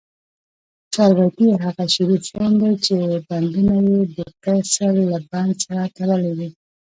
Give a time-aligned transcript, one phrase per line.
[0.93, 2.93] چاربیتې هغه شعري فورم دي، چي
[3.27, 6.49] بندونه ئې دکسر له بند سره تړلي وي.